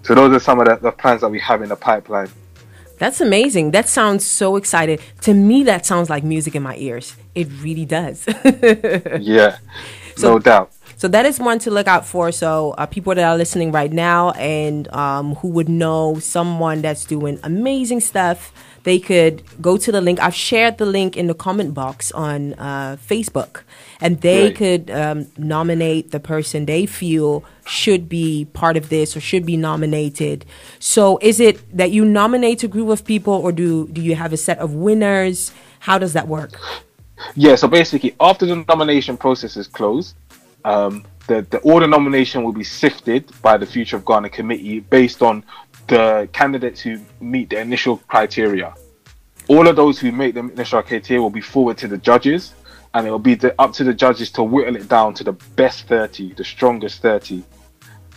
So 0.04 0.14
those 0.16 0.36
are 0.36 0.40
some 0.40 0.60
of 0.60 0.68
the, 0.68 0.76
the 0.76 0.92
plans 0.92 1.22
that 1.22 1.30
we 1.30 1.40
have 1.40 1.62
in 1.62 1.70
the 1.70 1.76
pipeline. 1.76 2.30
That's 2.98 3.22
amazing. 3.22 3.72
That 3.72 3.88
sounds 3.88 4.26
so 4.26 4.56
excited. 4.56 5.00
To 5.22 5.34
me, 5.34 5.64
that 5.64 5.86
sounds 5.86 6.10
like 6.10 6.24
music 6.24 6.56
in 6.56 6.64
my 6.64 6.76
ears. 6.78 7.16
It 7.36 7.48
really 7.62 7.86
does. 7.86 8.26
Yeah, 9.20 9.58
So- 10.16 10.34
no 10.34 10.40
doubt. 10.40 10.72
So 11.00 11.08
that 11.10 11.28
is 11.28 11.40
one 11.40 11.60
to 11.60 11.70
look 11.70 11.86
out 11.86 12.08
for. 12.08 12.32
So 12.32 12.72
uh, 12.72 12.88
people 12.88 13.14
that 13.14 13.24
are 13.24 13.38
listening 13.38 13.72
right 13.72 13.92
now 13.94 14.32
and 14.32 14.88
um, 14.96 15.36
who 15.36 15.50
would 15.50 15.70
know 15.70 16.18
someone 16.18 16.82
that's 16.82 17.06
doing 17.06 17.38
amazing 17.44 18.00
stuff, 18.00 18.52
they 18.88 19.00
could 19.00 19.44
go 19.62 19.76
to 19.76 19.92
the 19.92 20.00
link. 20.00 20.18
I've 20.22 20.34
shared 20.34 20.78
the 20.78 20.86
link 20.86 21.18
in 21.18 21.28
the 21.28 21.34
comment 21.34 21.74
box 21.74 22.10
on 22.14 22.54
uh, 22.54 22.96
Facebook, 22.96 23.64
and 24.00 24.22
they 24.22 24.44
Great. 24.44 24.56
could 24.56 24.92
um, 24.92 25.28
nominate 25.38 26.12
the 26.12 26.22
person 26.22 26.66
they 26.66 26.86
feel 26.86 27.44
should 27.66 28.08
be 28.08 28.46
part 28.54 28.78
of 28.78 28.88
this 28.88 29.18
or 29.18 29.20
should 29.20 29.46
be 29.46 29.58
nominated. 29.58 30.46
So 30.80 31.20
is 31.22 31.42
it 31.42 31.56
that 31.78 31.92
you 31.92 32.06
nominate 32.06 32.64
a 32.64 32.70
group 32.70 32.88
of 32.88 33.04
people, 33.04 33.34
or 33.34 33.52
do 33.52 33.90
do 33.90 34.02
you 34.02 34.16
have 34.16 34.32
a 34.32 34.38
set 34.38 34.58
of 34.60 34.70
winners? 34.74 35.52
How 35.80 35.98
does 35.98 36.14
that 36.14 36.30
work? 36.30 36.54
Yeah, 37.36 37.56
so 37.56 37.68
basically, 37.68 38.16
after 38.22 38.46
the 38.46 38.64
nomination 38.70 39.18
process 39.18 39.58
is 39.58 39.68
closed, 39.68 40.16
um, 40.64 41.04
the, 41.28 41.46
the 41.50 41.60
order 41.60 41.88
nomination 41.88 42.44
will 42.44 42.54
be 42.54 42.64
sifted 42.64 43.24
by 43.42 43.58
the 43.58 43.66
Future 43.66 43.98
of 43.98 44.06
Ghana 44.06 44.30
committee 44.30 44.80
based 44.80 45.22
on 45.22 45.44
the 45.88 46.30
candidates 46.34 46.82
who 46.82 47.00
meet 47.20 47.50
the 47.50 47.60
initial 47.60 47.98
criteria. 47.98 48.74
All 49.48 49.68
of 49.68 49.76
those 49.76 50.00
who 50.00 50.12
make 50.12 50.34
the 50.34 50.42
initial 50.42 50.82
criteria 50.82 51.22
will 51.22 51.30
be 51.30 51.42
forward 51.42 51.78
to 51.80 51.88
the 51.88 51.98
judges, 51.98 52.54
and 52.94 53.08
it 53.08 53.12
will 53.12 53.20
be 53.20 53.36
the, 53.36 53.56
up 53.60 53.74
to 53.74 53.84
the 53.84 53.94
judges 53.94 54.30
to 54.32 54.44
whittle 54.44 54.76
it 54.76 54.90
down 54.90 55.14
to 55.16 55.24
the 55.24 55.34
best 55.56 55.88
30, 55.88 56.34
the 56.34 56.44
strongest 56.44 57.02
30. 57.02 57.44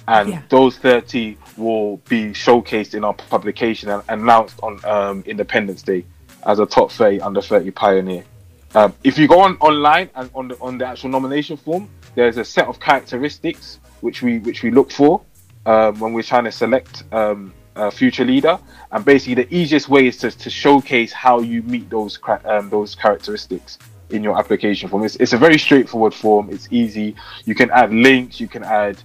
And 0.09 0.29
Yeah. 0.31 0.43
those 0.49 0.77
30 0.79 1.37
will 1.57 1.99
be 2.09 2.31
showcased 2.31 2.95
in 2.95 3.05
our 3.05 3.15
publication 3.15 3.91
and 3.91 4.03
announced 4.09 4.59
on 4.63 4.85
um, 4.85 5.23
Independence 5.27 5.83
Day 5.83 6.05
as 6.47 6.59
a 6.59 6.67
top 6.67 6.91
30 6.91 7.21
under 7.21 7.41
30 7.41 7.71
pioneer. 7.71 8.25
Um, 8.75 8.95
if 9.05 9.19
you 9.19 9.29
go 9.29 9.41
on 9.41 9.57
online 9.61 10.11
and 10.15 10.31
on 10.35 10.49
the 10.49 10.57
on 10.61 10.79
the 10.79 10.87
actual 10.87 11.11
nomination 11.11 11.57
form, 11.57 11.89
there's 12.15 12.37
a 12.37 12.45
set 12.45 12.67
of 12.67 12.79
characteristics 12.81 13.79
which 14.01 14.23
we 14.23 14.39
which 14.39 14.63
we 14.63 14.71
look 14.71 14.91
for 14.91 15.21
um, 15.67 15.99
when 15.99 16.13
we're 16.13 16.23
trying 16.23 16.45
to 16.45 16.53
select 16.53 17.03
um, 17.13 17.53
a 17.77 17.91
future 17.91 18.25
leader. 18.25 18.59
And 18.93 19.05
basically, 19.05 19.35
the 19.43 19.55
easiest 19.55 19.89
way 19.89 20.07
is 20.07 20.17
to, 20.19 20.31
to 20.31 20.51
showcase 20.51 21.13
how 21.13 21.41
you 21.41 21.63
meet 21.63 21.89
those 21.91 22.17
cra- 22.17 22.43
um, 22.45 22.71
those 22.71 22.95
characteristics 22.95 23.79
in 24.11 24.25
your 24.25 24.39
application 24.39 24.89
form. 24.89 25.05
It's, 25.05 25.17
it's 25.17 25.33
a 25.33 25.39
very 25.39 25.59
straightforward 25.59 26.15
form. 26.15 26.51
It's 26.51 26.69
easy. 26.71 27.15
You 27.45 27.55
can 27.55 27.71
add 27.71 27.93
links. 27.93 28.41
You 28.41 28.49
can 28.49 28.65
add 28.65 29.01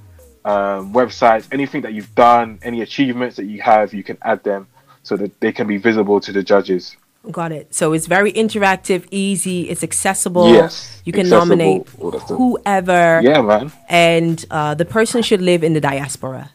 um, 0.45 0.93
websites, 0.93 1.47
anything 1.51 1.81
that 1.81 1.93
you've 1.93 2.13
done, 2.15 2.59
any 2.61 2.81
achievements 2.81 3.35
that 3.37 3.45
you 3.45 3.61
have, 3.61 3.93
you 3.93 4.03
can 4.03 4.17
add 4.21 4.43
them 4.43 4.67
so 5.03 5.17
that 5.17 5.39
they 5.39 5.51
can 5.51 5.67
be 5.67 5.77
visible 5.77 6.19
to 6.21 6.31
the 6.31 6.43
judges. 6.43 6.95
Got 7.31 7.51
it. 7.51 7.73
So 7.73 7.93
it's 7.93 8.05
very 8.05 8.31
interactive, 8.31 9.07
easy, 9.09 9.67
it's 9.69 9.83
accessible. 9.83 10.53
Yes, 10.53 11.01
You 11.05 11.11
can 11.11 11.21
accessible, 11.21 11.47
nominate 11.47 11.87
all 11.99 12.11
that 12.11 12.21
stuff. 12.21 12.37
whoever. 12.37 13.21
Yeah, 13.23 13.41
man. 13.41 13.71
And 13.89 14.45
uh, 14.51 14.75
the 14.75 14.85
person 14.85 15.23
should 15.23 15.41
live 15.41 15.63
in 15.63 15.73
the 15.73 15.81
diaspora. 15.81 16.51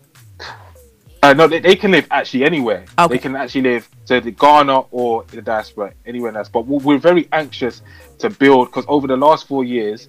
Uh, 1.22 1.34
no, 1.34 1.46
they, 1.46 1.60
they 1.60 1.76
can 1.76 1.90
live 1.90 2.06
actually 2.10 2.44
anywhere. 2.44 2.84
Okay. 2.98 3.14
They 3.14 3.18
can 3.18 3.36
actually 3.36 3.62
live 3.62 3.88
so 4.04 4.20
the 4.20 4.30
Ghana 4.30 4.80
or 4.90 5.24
the 5.24 5.42
diaspora, 5.42 5.92
anywhere 6.06 6.36
else. 6.36 6.48
But 6.48 6.66
we're 6.66 6.98
very 6.98 7.28
anxious 7.32 7.82
to 8.18 8.30
build 8.30 8.68
because 8.68 8.86
over 8.88 9.06
the 9.06 9.16
last 9.16 9.46
four 9.46 9.62
years, 9.62 10.08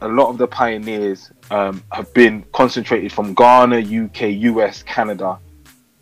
a 0.00 0.08
lot 0.08 0.30
of 0.30 0.38
the 0.38 0.46
pioneers 0.46 1.30
um, 1.50 1.82
have 1.92 2.12
been 2.14 2.44
concentrated 2.52 3.12
from 3.12 3.34
Ghana, 3.34 3.80
UK, 3.80 4.22
US, 4.44 4.82
Canada. 4.82 5.38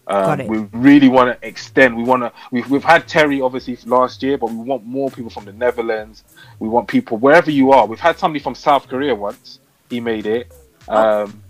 Um, 0.06 0.46
we 0.46 0.58
really 0.72 1.08
want 1.08 1.38
to 1.38 1.46
extend. 1.46 1.96
We 1.96 2.02
want 2.04 2.22
to. 2.22 2.32
We've, 2.50 2.68
we've 2.70 2.84
had 2.84 3.06
Terry 3.06 3.42
obviously 3.42 3.76
last 3.84 4.22
year, 4.22 4.38
but 4.38 4.50
we 4.50 4.56
want 4.56 4.86
more 4.86 5.10
people 5.10 5.30
from 5.30 5.44
the 5.44 5.52
Netherlands. 5.52 6.24
We 6.60 6.68
want 6.68 6.88
people 6.88 7.18
wherever 7.18 7.50
you 7.50 7.72
are. 7.72 7.86
We've 7.86 8.00
had 8.00 8.18
somebody 8.18 8.42
from 8.42 8.54
South 8.54 8.88
Korea 8.88 9.14
once. 9.14 9.60
He 9.90 10.00
made 10.00 10.26
it. 10.26 10.52
Oh. 10.86 11.24
Um, 11.24 11.42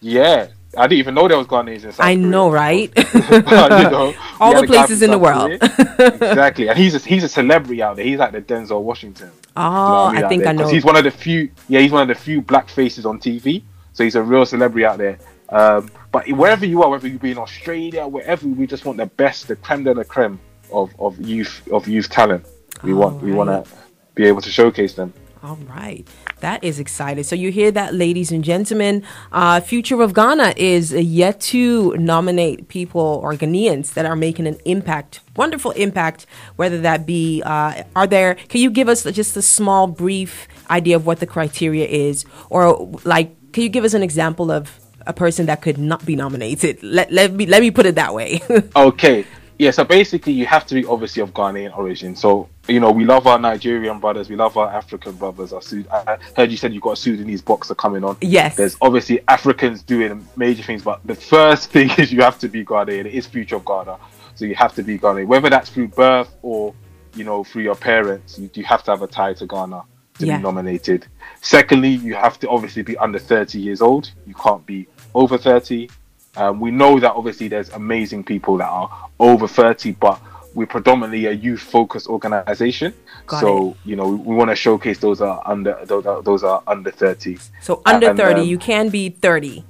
yeah, 0.00 0.48
I 0.76 0.86
didn't 0.86 0.98
even 1.00 1.14
know 1.14 1.28
there 1.28 1.38
was 1.38 1.46
Ghanaians 1.46 1.84
in 1.84 1.92
South 1.92 2.00
I 2.00 2.14
Korea. 2.14 2.26
know, 2.26 2.50
right? 2.50 2.92
you 3.14 3.30
know, 3.40 4.14
All 4.40 4.52
the 4.52 4.56
had 4.56 4.64
a 4.64 4.66
guy 4.66 4.74
places 4.74 5.02
in 5.02 5.10
the 5.10 5.18
world. 5.18 5.52
Exactly, 5.52 6.68
and 6.68 6.78
he's 6.78 6.94
a, 6.94 6.98
he's 6.98 7.24
a 7.24 7.28
celebrity 7.28 7.82
out 7.82 7.96
there. 7.96 8.04
He's 8.04 8.18
like 8.18 8.32
the 8.32 8.42
Denzel 8.42 8.82
Washington. 8.82 9.30
Oh, 9.56 9.62
You 9.62 9.70
know 9.70 10.04
I 10.04 10.12
mean, 10.12 10.24
out 10.24 10.28
think 10.28 10.42
there? 10.42 10.50
I 10.50 10.52
know. 10.52 10.68
He's 10.68 10.84
one 10.84 10.96
of 10.96 11.04
the 11.04 11.10
few. 11.10 11.50
Yeah, 11.68 11.80
he's 11.80 11.92
one 11.92 12.02
of 12.02 12.08
the 12.08 12.14
few 12.22 12.42
black 12.42 12.68
faces 12.68 13.06
on 13.06 13.18
TV. 13.18 13.62
So 13.94 14.04
he's 14.04 14.14
a 14.14 14.22
real 14.22 14.44
celebrity 14.44 14.84
out 14.84 14.98
there. 14.98 15.18
Um, 15.48 15.90
but 16.12 16.28
wherever 16.32 16.66
you 16.66 16.82
are, 16.82 16.90
whether 16.90 17.08
you 17.08 17.18
be 17.18 17.30
in 17.30 17.38
Australia, 17.38 18.06
wherever, 18.06 18.46
we 18.46 18.66
just 18.66 18.84
want 18.84 18.98
the 18.98 19.06
best, 19.06 19.48
the 19.48 19.56
creme 19.56 19.84
de 19.84 19.94
la 19.94 20.02
creme 20.02 20.38
of, 20.70 20.94
of 20.98 21.18
youth 21.20 21.62
of 21.72 21.88
youth 21.88 22.10
talent. 22.10 22.44
We 22.82 22.92
want 22.92 23.22
we 23.22 23.32
want 23.32 23.48
to 23.50 23.70
be 24.14 24.26
able 24.26 24.42
to 24.42 24.50
showcase 24.50 24.94
them. 24.94 25.14
All 25.42 25.58
right. 25.68 26.08
That 26.40 26.64
is 26.64 26.80
exciting. 26.80 27.22
So 27.22 27.36
you 27.36 27.52
hear 27.52 27.70
that, 27.70 27.94
ladies 27.94 28.32
and 28.32 28.42
gentlemen. 28.42 29.02
Uh, 29.30 29.60
Future 29.60 30.00
of 30.00 30.14
Ghana 30.14 30.54
is 30.56 30.92
yet 30.92 31.40
to 31.52 31.94
nominate 31.96 32.68
people 32.68 33.20
or 33.22 33.34
Ghanaians 33.34 33.94
that 33.94 34.06
are 34.06 34.16
making 34.16 34.46
an 34.46 34.56
impact, 34.64 35.20
wonderful 35.36 35.72
impact, 35.72 36.26
whether 36.56 36.80
that 36.80 37.06
be, 37.06 37.42
uh, 37.44 37.82
are 37.94 38.06
there, 38.06 38.36
can 38.48 38.60
you 38.60 38.70
give 38.70 38.88
us 38.88 39.04
just 39.04 39.36
a 39.36 39.42
small, 39.42 39.86
brief 39.86 40.48
idea 40.70 40.96
of 40.96 41.06
what 41.06 41.20
the 41.20 41.26
criteria 41.26 41.86
is? 41.86 42.24
Or 42.48 42.90
like, 43.04 43.52
can 43.52 43.62
you 43.62 43.68
give 43.68 43.84
us 43.84 43.94
an 43.94 44.02
example 44.02 44.50
of 44.50 44.80
a 45.06 45.12
person 45.12 45.46
that 45.46 45.60
could 45.60 45.78
not 45.78 46.04
be 46.06 46.16
nominated? 46.16 46.82
Let, 46.82 47.12
let, 47.12 47.32
me, 47.32 47.46
let 47.46 47.60
me 47.60 47.70
put 47.70 47.86
it 47.86 47.94
that 47.96 48.14
way. 48.14 48.40
Okay. 48.74 49.26
Yeah, 49.58 49.70
so 49.70 49.84
basically 49.84 50.34
you 50.34 50.44
have 50.44 50.66
to 50.66 50.74
be 50.74 50.84
obviously 50.84 51.22
of 51.22 51.32
Ghanaian 51.32 51.76
origin. 51.76 52.14
So, 52.14 52.48
you 52.68 52.80
know, 52.80 52.90
we 52.90 53.04
love 53.04 53.26
our 53.26 53.38
Nigerian 53.38 53.98
brothers, 54.00 54.28
we 54.28 54.36
love 54.36 54.56
our 54.56 54.68
African 54.72 55.12
brothers. 55.12 55.52
Our 55.52 55.62
Sud- 55.62 55.86
I 55.90 56.18
heard 56.36 56.50
you 56.50 56.56
said 56.56 56.72
you 56.74 56.80
got 56.80 56.92
a 56.92 56.96
Sudanese 56.96 57.42
boxer 57.42 57.74
coming 57.74 58.04
on. 58.04 58.16
Yes. 58.20 58.56
There's 58.56 58.76
obviously 58.80 59.20
Africans 59.28 59.82
doing 59.82 60.26
major 60.36 60.62
things, 60.62 60.82
but 60.82 61.00
the 61.06 61.14
first 61.14 61.70
thing 61.74 61.90
is 61.98 62.12
you 62.12 62.22
have 62.22 62.38
to 62.40 62.48
be 62.48 62.64
Ghanaian. 62.64 63.06
It 63.06 63.14
is 63.14 63.26
future 63.26 63.56
of 63.56 63.64
Ghana. 63.64 63.98
So 64.34 64.44
you 64.44 64.54
have 64.56 64.74
to 64.74 64.82
be 64.82 64.98
Ghanaian. 64.98 65.26
Whether 65.26 65.48
that's 65.50 65.70
through 65.70 65.88
birth 65.88 66.34
or, 66.42 66.74
you 67.14 67.24
know, 67.24 67.44
through 67.44 67.62
your 67.62 67.76
parents, 67.76 68.38
you, 68.38 68.50
you 68.54 68.64
have 68.64 68.82
to 68.84 68.90
have 68.90 69.02
a 69.02 69.06
tie 69.06 69.34
to 69.34 69.46
Ghana 69.46 69.82
to 70.18 70.26
Yeah. 70.26 70.36
be 70.38 70.42
nominated. 70.42 71.06
Secondly, 71.42 71.90
you 71.90 72.14
have 72.14 72.38
to 72.40 72.48
obviously 72.48 72.82
be 72.82 72.96
under 72.98 73.18
30 73.18 73.60
years 73.60 73.80
old. 73.80 74.10
You 74.26 74.34
can't 74.34 74.64
be 74.66 74.86
over 75.14 75.38
30. 75.38 75.88
Um, 76.36 76.60
we 76.60 76.70
know 76.70 77.00
that 77.00 77.12
obviously 77.12 77.48
there's 77.48 77.70
amazing 77.70 78.24
people 78.24 78.58
that 78.58 78.68
are 78.68 79.08
over 79.18 79.48
30, 79.48 79.92
but 79.92 80.20
we're 80.56 80.66
predominantly 80.66 81.26
a 81.26 81.32
youth 81.32 81.60
focused 81.60 82.08
organization. 82.08 82.94
Got 83.26 83.40
so, 83.40 83.76
you 83.84 83.94
know, 83.94 84.08
we, 84.08 84.16
we 84.16 84.34
want 84.34 84.48
to 84.50 84.56
showcase 84.56 84.98
those 84.98 85.20
are 85.20 85.42
under 85.44 85.78
those 85.84 86.06
are, 86.06 86.22
those 86.22 86.42
are 86.42 86.62
under 86.66 86.90
30. 86.90 87.38
so 87.60 87.82
under 87.84 88.08
And, 88.08 88.16
30, 88.18 88.40
um, 88.40 88.46
you 88.48 88.56
can 88.58 88.88
be 88.88 89.10
30. 89.10 89.62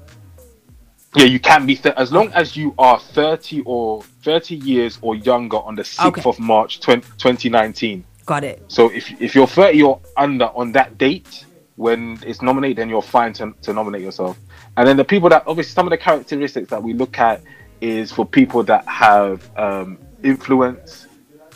Yeah, 1.16 1.24
you 1.24 1.40
can 1.40 1.66
be 1.66 1.74
th- 1.74 1.94
as 1.96 2.12
long 2.12 2.30
as 2.34 2.56
you 2.56 2.72
are 2.78 3.00
30 3.00 3.62
or 3.66 4.02
30 4.22 4.54
years 4.54 4.98
or 5.02 5.16
younger 5.16 5.56
on 5.56 5.74
the 5.74 5.82
6th 5.82 6.06
Okay. 6.06 6.22
of 6.24 6.38
March 6.38 6.78
20, 6.80 7.02
2019. 7.18 8.04
Got 8.24 8.44
it. 8.44 8.62
So 8.68 8.90
if 8.92 9.10
if 9.20 9.34
you're 9.34 9.46
30 9.48 9.82
or 9.82 10.00
under 10.16 10.46
on 10.54 10.70
that 10.72 10.98
date 10.98 11.46
when 11.74 12.18
it's 12.24 12.42
nominated, 12.42 12.76
then 12.78 12.88
you're 12.88 13.02
fine 13.02 13.32
to, 13.34 13.52
to 13.62 13.72
nominate 13.72 14.02
yourself. 14.02 14.38
And 14.76 14.86
then 14.86 14.96
the 14.96 15.04
people 15.04 15.28
that 15.30 15.42
obviously 15.48 15.72
some 15.72 15.86
of 15.86 15.90
the 15.90 15.98
characteristics 15.98 16.70
that 16.70 16.82
we 16.82 16.92
look 16.92 17.18
at 17.18 17.42
is 17.80 18.12
for 18.12 18.24
people 18.24 18.62
that 18.64 18.86
have 18.86 19.50
um, 19.58 19.98
influence. 20.26 21.06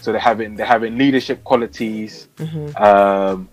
So 0.00 0.12
they're 0.12 0.20
having 0.20 0.56
they're 0.56 0.66
having 0.76 0.96
leadership 0.96 1.44
qualities, 1.44 2.28
um, 2.76 3.48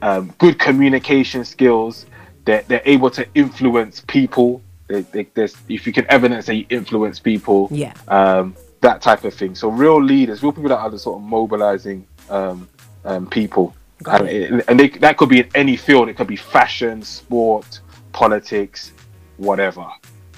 um, 0.00 0.32
good 0.38 0.58
communication 0.58 1.44
skills. 1.44 2.06
They're 2.46 2.64
they're 2.68 2.82
able 2.86 3.10
to 3.10 3.26
influence 3.34 4.02
people. 4.06 4.62
They, 4.88 5.02
they, 5.02 5.24
there's, 5.34 5.56
if 5.68 5.86
you 5.86 5.92
can 5.92 6.06
evidence 6.10 6.46
that 6.46 6.54
you 6.54 6.66
influence 6.68 7.18
people, 7.18 7.68
Yeah. 7.70 7.94
um, 8.08 8.54
that 8.80 9.00
type 9.00 9.24
of 9.24 9.32
thing. 9.32 9.54
So 9.54 9.68
real 9.70 10.02
leaders, 10.02 10.42
real 10.42 10.52
people 10.52 10.68
that 10.70 10.78
are 10.78 10.90
the 10.90 10.98
sort 10.98 11.16
of 11.18 11.22
mobilizing 11.22 12.06
um, 12.28 12.68
um, 13.04 13.26
people, 13.26 13.74
Got 14.02 14.20
and, 14.22 14.28
it- 14.28 14.64
and 14.68 14.78
they, 14.80 14.88
that 15.04 15.16
could 15.16 15.28
be 15.30 15.40
in 15.40 15.48
any 15.54 15.76
field. 15.76 16.08
It 16.10 16.16
could 16.16 16.26
be 16.26 16.36
fashion, 16.36 17.02
sport, 17.02 17.80
politics, 18.12 18.92
whatever. 19.38 19.86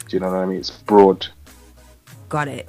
Do 0.08 0.16
you 0.16 0.20
know 0.20 0.30
what 0.30 0.36
I 0.38 0.46
mean? 0.46 0.58
It's 0.58 0.70
broad. 0.70 1.26
Got 2.28 2.48
it. 2.48 2.68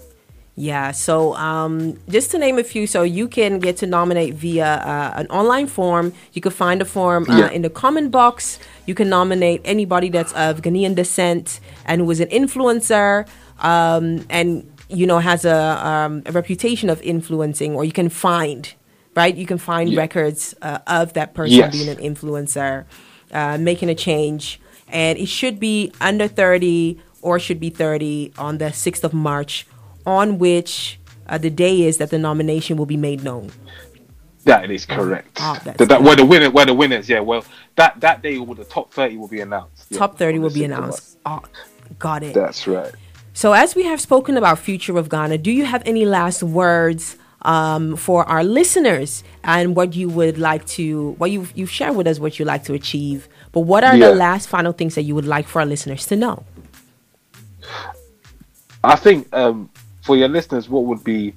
Yeah. 0.57 0.91
So, 0.91 1.35
um, 1.35 2.00
just 2.07 2.31
to 2.31 2.38
name 2.38 2.57
a 2.57 2.63
few, 2.63 2.88
so 2.88 3.03
you 3.03 3.27
can 3.27 3.59
get 3.59 3.75
to 3.77 3.85
nominate 3.88 4.35
via 4.35 4.65
uh, 4.65 5.13
an 5.17 5.27
online 5.27 5.67
form. 5.67 6.13
You 6.31 6.41
can 6.41 6.51
find 6.51 6.81
a 6.81 6.85
form 6.85 7.29
uh, 7.29 7.38
Yeah. 7.38 7.50
in 7.50 7.62
the 7.62 7.69
comment 7.69 8.09
box. 8.12 8.57
You 8.85 8.95
can 8.95 9.09
nominate 9.09 9.59
anybody 9.65 10.09
that's 10.09 10.31
of 10.33 10.62
Ghanaian 10.62 10.95
descent 10.95 11.59
and 11.85 12.01
who 12.01 12.09
is 12.12 12.21
an 12.21 12.29
influencer, 12.29 13.27
um, 13.59 14.25
and 14.29 14.63
you 14.88 15.05
know 15.05 15.19
has 15.19 15.43
a, 15.43 15.85
um, 15.85 16.24
a 16.25 16.31
reputation 16.31 16.89
of 16.89 17.01
influencing, 17.01 17.75
or 17.75 17.83
you 17.83 17.91
can 17.91 18.07
find 18.07 18.74
right. 19.13 19.35
You 19.35 19.45
can 19.45 19.57
find 19.57 19.89
Yeah. 19.89 20.00
records 20.00 20.55
uh, 20.62 20.79
of 20.88 21.13
that 21.13 21.33
person 21.33 21.57
Yes. 21.57 21.71
being 21.75 21.89
an 21.89 21.97
influencer, 21.97 22.85
uh, 23.33 23.57
making 23.57 23.89
a 23.89 23.95
change, 23.95 24.62
and 24.88 25.17
it 25.19 25.27
should 25.27 25.59
be 25.59 25.91
under 26.00 26.29
thirty 26.29 26.97
or 27.21 27.39
should 27.39 27.59
be 27.59 27.69
thirty 27.69 28.31
on 28.38 28.57
the 28.59 28.71
sixth 28.71 29.03
of 29.03 29.13
March 29.13 29.65
on 30.05 30.38
which 30.39 31.00
uh, 31.27 31.38
the 31.38 31.50
day 31.50 31.81
is 31.83 31.97
that 31.97 32.09
the 32.09 32.19
nomination 32.19 32.77
will 32.77 32.85
be 32.85 32.97
made 32.97 33.24
known. 33.24 33.51
That 34.43 34.69
is 34.69 34.85
correct. 34.85 35.39
Oh, 35.41 35.57
that's 35.63 35.77
that, 35.79 35.89
that, 35.89 36.03
where 36.03 36.15
the 36.15 36.24
winner, 36.25 36.51
where 36.51 36.67
the 36.67 36.74
winners, 36.75 37.09
yeah. 37.09 37.19
Well, 37.19 37.43
that 37.77 38.00
that 38.01 38.21
day, 38.21 38.38
will 38.38 38.53
the 38.53 38.63
top 38.63 38.93
thirty 38.93 39.17
will 39.17 39.27
be 39.27 39.41
announced. 39.41 39.88
yeah, 39.89 39.97
Top 39.97 40.19
30 40.19 40.38
will 40.39 40.51
be 40.53 40.63
announced. 40.63 41.17
Oh, 41.25 41.41
got 41.97 42.21
it. 42.21 42.35
That's 42.35 42.67
right. 42.67 42.93
So, 43.33 43.53
as 43.53 43.74
we 43.75 43.83
have 43.85 44.00
spoken 44.00 44.38
about 44.38 44.59
Future 44.59 44.97
of 45.00 45.09
Ghana, 45.09 45.39
do 45.39 45.51
you 45.51 45.65
have 45.65 45.81
any 45.85 46.05
last 46.05 46.43
words 46.43 47.17
um, 47.41 47.95
for 47.95 48.24
our 48.29 48.43
listeners 48.43 49.24
and 49.43 49.75
what 49.75 49.95
you 49.95 50.09
would 50.09 50.38
like 50.38 50.65
to, 50.67 51.12
what 51.17 51.31
you've, 51.31 51.51
you've 51.57 51.71
shared 51.71 51.95
with 51.95 52.05
us, 52.07 52.19
what 52.19 52.38
you'd 52.38 52.45
like 52.45 52.63
to 52.65 52.74
achieve? 52.74 53.27
But 53.51 53.62
what 53.62 53.83
are 53.83 53.95
Yeah. 53.95 54.09
the 54.09 54.15
last 54.15 54.47
final 54.47 54.74
things 54.74 54.93
that 54.95 55.03
you 55.03 55.15
would 55.15 55.25
like 55.25 55.47
for 55.47 55.59
our 55.62 55.65
listeners 55.65 56.05
to 56.05 56.15
know? 56.15 56.43
I 58.83 58.95
think 58.95 59.27
um, 59.33 59.69
for 60.05 60.15
your 60.15 60.27
listeners, 60.27 60.69
what 60.69 60.83
would 60.85 61.03
be 61.03 61.33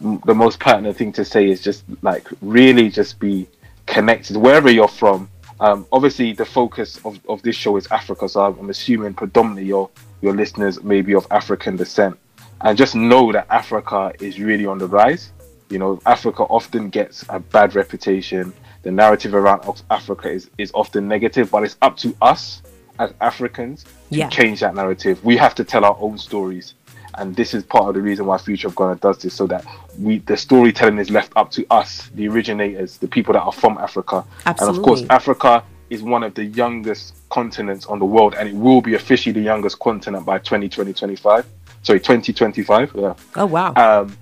the 0.00 0.34
most 0.34 0.60
pertinent 0.60 0.96
thing 0.96 1.12
to 1.12 1.24
say 1.24 1.48
is 1.48 1.60
just 1.62 1.84
like 2.02 2.26
really 2.42 2.88
just 2.88 3.18
be 3.18 3.48
connected 3.86 4.36
wherever 4.36 4.70
you're 4.70 4.88
from. 4.88 5.28
Um, 5.60 5.86
obviously, 5.90 6.32
the 6.32 6.44
focus 6.44 7.00
of, 7.04 7.18
of 7.28 7.42
this 7.42 7.56
show 7.56 7.76
is 7.76 7.86
Africa, 7.90 8.28
so 8.28 8.44
I'm, 8.44 8.58
I'm 8.58 8.70
assuming 8.70 9.14
predominantly 9.14 9.66
your 9.66 9.90
your 10.20 10.34
listeners 10.34 10.82
may 10.82 11.00
be 11.00 11.14
of 11.14 11.26
African 11.30 11.76
descent, 11.76 12.16
and 12.60 12.76
just 12.76 12.94
know 12.94 13.30
that 13.32 13.46
Africa 13.50 14.12
is 14.20 14.40
really 14.40 14.66
on 14.66 14.78
the 14.78 14.86
rise. 14.86 15.32
You 15.70 15.78
know, 15.78 16.00
Africa 16.06 16.42
often 16.44 16.90
gets 16.90 17.24
a 17.28 17.38
bad 17.38 17.74
reputation. 17.74 18.52
The 18.82 18.90
narrative 18.90 19.34
around 19.34 19.62
Africa 19.90 20.30
is, 20.30 20.50
is 20.58 20.70
often 20.74 21.06
negative, 21.08 21.50
but 21.50 21.62
it's 21.64 21.76
up 21.82 21.96
to 21.98 22.16
us 22.22 22.62
as 22.98 23.12
Africans 23.20 23.84
to 23.84 23.90
Yeah. 24.10 24.28
change 24.28 24.60
that 24.60 24.74
narrative. 24.74 25.22
We 25.24 25.36
have 25.36 25.54
to 25.56 25.64
tell 25.64 25.84
our 25.84 25.96
own 26.00 26.18
stories 26.18 26.74
and 27.18 27.34
this 27.36 27.54
is 27.54 27.64
part 27.64 27.88
of 27.88 27.94
the 27.94 28.00
reason 28.00 28.26
why 28.26 28.38
Future 28.38 28.68
of 28.68 28.76
Ghana 28.76 28.96
does 28.96 29.18
this, 29.18 29.34
so 29.34 29.46
that 29.48 29.64
we 29.98 30.18
the 30.20 30.36
storytelling 30.36 30.98
is 30.98 31.10
left 31.10 31.32
up 31.36 31.50
to 31.52 31.66
us, 31.70 32.08
the 32.14 32.28
originators, 32.28 32.98
the 32.98 33.08
people 33.08 33.34
that 33.34 33.42
are 33.42 33.52
from 33.52 33.78
Africa, 33.78 34.24
Absolutely. 34.46 34.68
and 34.68 34.78
of 34.78 34.84
course, 34.84 35.02
Africa 35.10 35.64
is 35.90 36.02
one 36.02 36.22
of 36.22 36.34
the 36.34 36.44
youngest 36.44 37.14
continents 37.30 37.86
on 37.86 37.98
the 37.98 38.04
world, 38.04 38.34
and 38.38 38.48
it 38.48 38.54
will 38.54 38.80
be 38.80 38.94
officially 38.94 39.32
the 39.32 39.40
youngest 39.40 39.78
continent 39.78 40.24
by 40.24 40.38
2020 40.38 40.92
25. 40.92 41.46
Sorry, 41.82 42.00
2025. 42.00 42.92
Yeah. 42.94 43.14
Oh, 43.36 43.46
wow. 43.46 43.72
Um, 43.74 44.16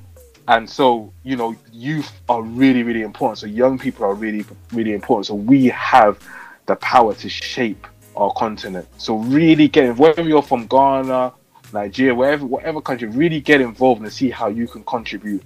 and 0.48 0.68
so, 0.68 1.12
you 1.24 1.36
know, 1.36 1.56
youth 1.72 2.12
are 2.28 2.42
really, 2.42 2.82
really 2.82 3.02
important. 3.02 3.38
So 3.38 3.46
young 3.46 3.78
people 3.78 4.04
are 4.04 4.14
really, 4.14 4.44
really 4.72 4.92
important. 4.92 5.26
So 5.26 5.34
we 5.34 5.66
have 5.66 6.20
the 6.66 6.76
power 6.76 7.14
to 7.14 7.28
shape 7.28 7.86
our 8.16 8.32
continent. 8.34 8.86
So 8.98 9.16
really 9.16 9.68
get 9.68 9.84
involved, 9.84 10.18
whether 10.18 10.28
you're 10.28 10.42
from 10.42 10.66
Ghana, 10.66 11.32
Nigeria, 11.72 12.14
wherever, 12.14 12.46
whatever 12.46 12.80
country, 12.80 13.08
really 13.08 13.40
get 13.40 13.60
involved 13.60 14.02
and 14.02 14.12
see 14.12 14.30
how 14.30 14.48
you 14.48 14.66
can 14.66 14.84
contribute 14.84 15.42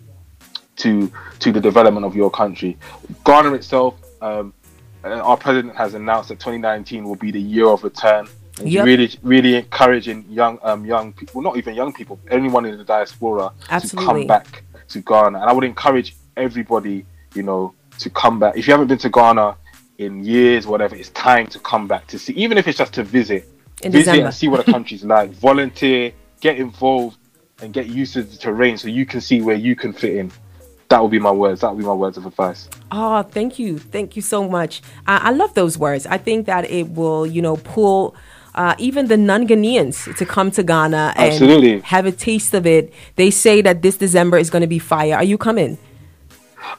to 0.77 1.11
to 1.41 1.53
the 1.53 1.61
development 1.61 2.07
of 2.07 2.17
your 2.17 2.31
country. 2.31 2.77
Ghana 3.25 3.55
itself, 3.55 3.95
um, 4.23 4.53
uh, 5.05 5.09
our 5.09 5.37
president 5.37 5.77
has 5.77 5.95
announced 5.95 6.29
that 6.31 6.39
2019 6.41 7.05
will 7.05 7.17
be 7.17 7.31
the 7.31 7.41
year 7.41 7.67
of 7.67 7.85
return. 7.85 8.29
And 8.59 8.69
Yep. 8.69 8.85
really, 8.85 9.11
really 9.23 9.55
encouraging 9.57 10.27
young, 10.29 10.59
um, 10.63 10.85
young 10.85 11.13
people, 11.15 11.41
not 11.41 11.57
even 11.57 11.75
young 11.75 11.93
people, 11.93 12.19
anyone 12.31 12.67
in 12.67 12.77
the 12.77 12.85
diaspora 12.85 13.53
to 13.91 13.97
come 13.97 14.27
back 14.27 14.63
to 14.89 15.01
Ghana. 15.01 15.39
And 15.41 15.49
I 15.49 15.53
would 15.53 15.65
encourage 15.65 16.15
everybody, 16.37 17.07
you 17.35 17.43
know, 17.43 17.73
to 17.99 18.11
come 18.11 18.39
back. 18.39 18.57
If 18.57 18.67
you 18.67 18.73
haven't 18.73 18.89
been 18.89 18.99
to 18.99 19.09
Ghana 19.09 19.57
in 20.01 20.25
years, 20.25 20.67
whatever. 20.67 20.97
It's 20.97 21.11
time 21.11 21.47
to 21.49 21.59
come 21.59 21.87
back 21.87 22.07
to 22.09 22.19
see, 22.19 22.33
even 22.33 22.57
if 22.57 22.67
it's 22.67 22.79
just 22.79 22.95
to 22.95 23.05
visit, 23.05 23.47
In 23.83 23.93
visit 23.93 24.05
December. 24.05 24.27
and 24.27 24.35
see 24.35 24.49
what 24.49 24.65
the 24.65 24.73
country's 24.73 25.05
like. 25.05 25.31
Volunteer, 25.31 26.13
get 26.41 26.59
involved, 26.59 27.17
and 27.63 27.73
get 27.73 27.87
used 27.87 28.15
to 28.15 28.23
the 28.23 28.37
terrain 28.37 28.77
so 28.79 28.89
you 28.89 29.07
can 29.07 29.21
see 29.21 29.43
where 29.43 29.57
you 29.57 29.77
can 29.77 29.93
fit 29.93 30.17
in. 30.17 30.33
That 30.89 31.03
would 31.03 31.11
be 31.11 31.19
my 31.21 31.31
words. 31.31 31.61
That 31.61 31.71
would 31.71 31.79
be 31.79 31.87
my 31.87 31.95
words 31.95 32.17
of 32.17 32.27
advice. 32.27 32.69
Oh, 32.91 33.23
thank 33.23 33.59
you. 33.59 33.79
Thank 33.79 34.17
you 34.17 34.23
so 34.23 34.49
much. 34.49 34.83
I, 35.07 35.29
I 35.29 35.31
love 35.31 35.55
those 35.55 35.79
words. 35.79 36.05
I 36.07 36.19
think 36.19 36.47
that 36.47 36.69
it 36.69 36.91
will, 36.91 37.27
you 37.27 37.41
know, 37.43 37.57
pull 37.57 38.17
uh, 38.55 38.75
even 38.79 39.07
the 39.07 39.17
non 39.17 39.47
Ghanaians 39.47 40.17
to 40.17 40.27
come 40.27 40.51
to 40.53 40.63
Ghana 40.63 41.15
and 41.17 41.33
Absolutely. 41.33 41.81
have 41.81 42.07
a 42.07 42.13
taste 42.13 42.55
of 42.55 42.67
it. 42.67 42.93
They 43.17 43.31
say 43.31 43.63
that 43.63 43.83
this 43.83 43.97
December 43.97 44.39
is 44.39 44.51
going 44.51 44.63
to 44.63 44.69
be 44.69 44.81
fire. 44.81 45.15
Are 45.15 45.25
you 45.25 45.39
coming? 45.39 45.79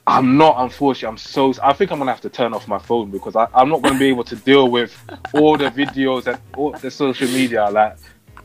I'm 0.08 0.38
not, 0.38 0.56
unfortunately. 0.60 1.10
I'm 1.14 1.18
so. 1.18 1.54
I 1.64 1.74
think 1.74 1.92
I'm 1.92 1.98
gonna 2.00 2.12
have 2.12 2.22
to 2.22 2.30
turn 2.30 2.54
off 2.54 2.68
my 2.68 2.78
phone 2.80 3.12
because 3.12 3.36
I, 3.36 3.48
I'm 3.54 3.70
not 3.70 3.82
gonna 3.82 4.00
be 4.00 4.08
able 4.08 4.24
to 4.26 4.36
deal 4.36 4.70
with 4.70 4.96
all 5.34 5.58
the 5.58 5.70
videos 5.72 6.28
and 6.28 6.40
all 6.56 6.72
the 6.72 6.92
social 6.92 7.28
media. 7.28 7.70
Like, 7.70 7.98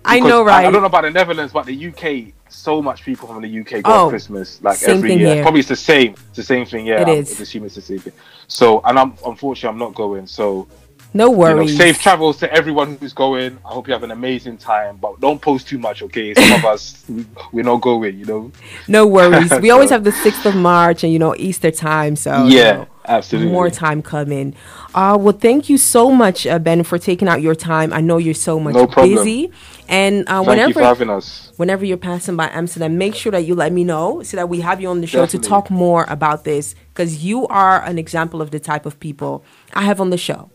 I 0.04 0.20
know, 0.20 0.42
right? 0.44 0.64
I 0.66 0.70
don't 0.70 0.80
know 0.82 0.86
about 0.86 1.02
the 1.02 1.10
Netherlands, 1.10 1.52
but 1.52 1.66
the 1.66 1.86
UK. 1.88 2.32
So 2.48 2.80
much 2.80 3.02
people 3.04 3.26
from 3.26 3.42
the 3.42 3.60
UK 3.60 3.82
go 3.82 3.90
Oh, 3.92 4.04
on 4.04 4.08
Christmas 4.10 4.62
like 4.62 4.80
every 4.84 5.14
year. 5.14 5.34
here. 5.34 5.42
Probably 5.42 5.60
it's 5.60 5.68
the 5.68 5.74
same. 5.76 6.12
It's 6.28 6.36
the 6.36 6.42
same 6.44 6.64
thing. 6.64 6.86
Yeah, 6.86 7.00
It 7.02 7.08
I'm- 7.08 7.18
is. 7.18 7.40
assume 7.40 7.64
it's 7.64 7.74
the 7.74 7.80
same 7.80 7.98
thing. 7.98 8.12
So, 8.46 8.80
and 8.84 8.96
I'm 8.98 9.14
unfortunately 9.26 9.68
I'm 9.74 9.78
not 9.78 9.94
going. 9.96 10.28
So, 10.28 10.68
No 11.16 11.26
you 11.26 11.32
know, 11.32 11.38
worries. 11.38 11.76
safe 11.76 12.00
travels 12.00 12.38
to 12.38 12.52
everyone 12.52 12.96
who's 12.98 13.12
going. 13.12 13.58
I 13.64 13.68
hope 13.68 13.86
you 13.88 13.92
have 13.94 14.02
an 14.02 14.10
amazing 14.10 14.58
time, 14.58 14.96
but 14.98 15.20
don't 15.20 15.40
post 15.40 15.66
too 15.68 15.78
much, 15.78 16.02
okay? 16.02 16.34
Some 16.34 16.52
of 16.60 16.64
us 16.74 17.04
we- 17.08 17.26
we're 17.52 17.64
not 17.64 17.80
going. 17.80 18.18
You 18.18 18.24
know. 18.26 18.52
No 18.88 19.06
worries. 19.06 19.50
We 19.60 19.70
always 19.70 19.90
have 19.90 20.04
the 20.04 20.10
6th 20.10 20.44
of 20.46 20.54
March 20.54 21.02
and, 21.04 21.12
you 21.12 21.18
know, 21.18 21.34
Easter 21.36 21.70
time. 21.70 22.14
So, 22.16 22.44
you 22.46 22.58
yeah, 22.58 22.72
know, 22.72 22.86
absolutely. 23.06 23.50
more 23.52 23.70
time 23.70 24.02
coming. 24.02 24.54
Uh, 24.94 25.16
well, 25.20 25.36
thank 25.36 25.68
you 25.68 25.76
so 25.78 26.10
much, 26.10 26.46
uh, 26.46 26.58
Ben, 26.58 26.82
for 26.84 26.98
taking 26.98 27.28
out 27.28 27.40
your 27.42 27.54
time. 27.54 27.92
I 27.92 28.00
know 28.00 28.18
you're 28.18 28.34
so 28.34 28.58
much 28.60 28.74
No 28.74 28.86
problem. 28.86 29.14
busy. 29.16 29.50
And 29.88 30.24
uh, 30.28 30.36
Thank 30.36 30.48
whenever 30.48 30.68
you 30.68 30.74
for 30.74 30.82
having 30.82 31.10
us. 31.10 31.52
whenever 31.56 31.84
you're 31.84 31.96
passing 31.96 32.36
by 32.36 32.48
Amsterdam, 32.52 32.98
make 32.98 33.14
sure 33.14 33.30
that 33.32 33.44
you 33.44 33.54
let 33.54 33.72
me 33.72 33.84
know 33.84 34.22
so 34.22 34.36
that 34.36 34.48
we 34.48 34.60
have 34.60 34.80
you 34.80 34.88
on 34.88 35.00
the 35.00 35.06
show 35.06 35.26
to 35.26 35.38
talk 35.38 35.70
more 35.70 36.04
about 36.08 36.44
this 36.44 36.74
because 36.92 37.24
you 37.24 37.46
are 37.48 37.82
an 37.84 37.98
example 37.98 38.40
of 38.42 38.50
the 38.50 38.58
type 38.60 38.84
of 38.86 38.98
people 39.00 39.44
I 39.74 39.82
have 39.82 40.00
on 40.00 40.10
the 40.10 40.18
show. 40.18 40.50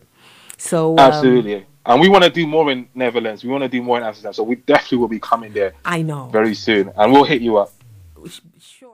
So 0.61 0.91
um, 0.91 0.99
Absolutely. 0.99 1.65
And 1.87 1.99
we 1.99 2.07
want 2.07 2.23
to 2.23 2.29
do 2.29 2.45
more 2.45 2.71
in 2.71 2.87
Netherlands. 2.93 3.43
We 3.43 3.49
want 3.49 3.63
to 3.63 3.67
do 3.67 3.81
more 3.81 3.97
in 3.97 4.03
Amsterdam. 4.03 4.33
So 4.33 4.43
we 4.43 4.55
definitely 4.55 4.99
will 4.99 5.07
be 5.07 5.19
coming 5.19 5.51
there 5.53 5.73
I 5.83 6.03
know. 6.03 6.29
very 6.31 6.53
soon. 6.53 6.91
And 6.95 7.11
we'll 7.11 7.23
hit 7.23 7.41
you 7.41 7.57
up. 7.57 7.71
Sure. 8.59 8.90